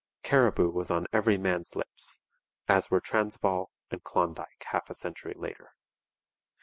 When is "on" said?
0.89-1.05